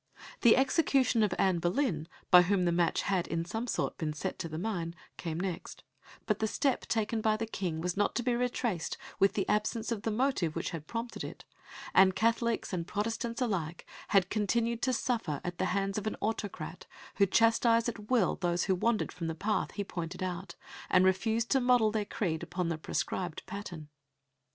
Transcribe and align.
The 0.41 0.57
execution 0.57 1.21
of 1.21 1.35
Anne 1.37 1.59
Boleyn, 1.59 2.07
by 2.31 2.41
whom 2.41 2.65
the 2.65 2.71
match 2.71 3.03
had, 3.03 3.27
in 3.27 3.45
some 3.45 3.67
sort, 3.67 3.99
been 3.99 4.13
set 4.13 4.39
to 4.39 4.49
the 4.49 4.57
mine, 4.57 4.95
came 5.15 5.39
next, 5.39 5.83
but 6.25 6.39
the 6.39 6.47
step 6.47 6.87
taken 6.87 7.21
by 7.21 7.37
the 7.37 7.45
King 7.45 7.81
was 7.81 7.95
not 7.95 8.15
to 8.15 8.23
be 8.23 8.35
retraced 8.35 8.97
with 9.19 9.33
the 9.33 9.47
absence 9.47 9.91
of 9.91 10.01
the 10.01 10.09
motive 10.09 10.55
which 10.55 10.71
had 10.71 10.87
prompted 10.87 11.23
it; 11.23 11.45
and 11.93 12.15
Catholics 12.15 12.73
and 12.73 12.87
Protestants 12.87 13.43
alike 13.43 13.85
had 14.07 14.31
continued 14.31 14.81
to 14.81 14.91
suffer 14.91 15.39
at 15.43 15.59
the 15.59 15.65
hands 15.65 15.99
of 15.99 16.07
an 16.07 16.17
autocrat 16.19 16.87
who 17.17 17.27
chastised 17.27 17.87
at 17.87 18.09
will 18.09 18.37
those 18.37 18.63
who 18.63 18.73
wandered 18.73 19.11
from 19.11 19.27
the 19.27 19.35
path 19.35 19.69
he 19.73 19.83
pointed 19.83 20.23
out, 20.23 20.55
and 20.89 21.05
refused 21.05 21.51
to 21.51 21.61
model 21.61 21.91
their 21.91 22.05
creed 22.05 22.41
upon 22.41 22.69
the 22.69 22.77
prescribed 22.79 23.45
pattern. 23.45 23.87